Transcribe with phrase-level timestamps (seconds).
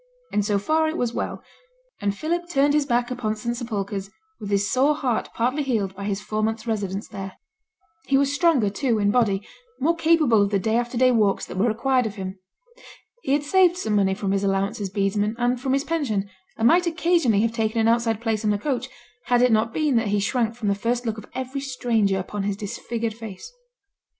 [0.33, 1.43] And so far it was well;
[2.01, 6.05] and Philip turned his back upon St Sepulchre's with his sore heart partly healed by
[6.05, 7.33] his four months' residence there.
[8.07, 9.47] He was stronger, too, in body,
[9.79, 12.39] more capable of the day after day walks that were required of him.
[13.21, 16.27] He had saved some money from his allowance as bedesman and from his pension,
[16.57, 18.89] and might occasionally have taken an outside place on a coach,
[19.25, 22.41] had it not been that he shrank from the first look of every stranger upon
[22.41, 23.53] his disfigured face.